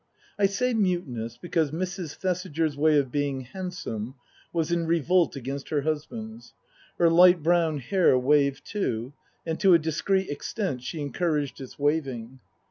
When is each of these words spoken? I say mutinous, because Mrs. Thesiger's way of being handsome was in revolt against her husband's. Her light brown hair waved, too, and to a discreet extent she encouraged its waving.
I 0.39 0.47
say 0.47 0.73
mutinous, 0.73 1.37
because 1.37 1.69
Mrs. 1.69 2.15
Thesiger's 2.15 2.75
way 2.75 2.97
of 2.97 3.11
being 3.11 3.41
handsome 3.41 4.15
was 4.51 4.71
in 4.71 4.87
revolt 4.87 5.35
against 5.35 5.69
her 5.69 5.81
husband's. 5.81 6.55
Her 6.97 7.07
light 7.07 7.43
brown 7.43 7.77
hair 7.77 8.17
waved, 8.17 8.65
too, 8.65 9.13
and 9.45 9.59
to 9.59 9.75
a 9.75 9.77
discreet 9.77 10.31
extent 10.31 10.81
she 10.81 11.01
encouraged 11.01 11.61
its 11.61 11.77
waving. 11.77 12.39